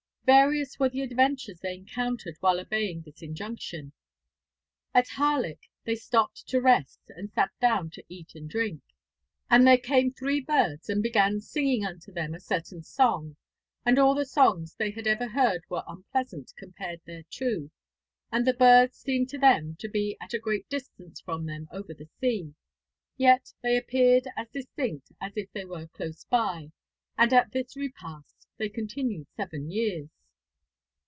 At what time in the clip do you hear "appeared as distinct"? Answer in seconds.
23.75-25.11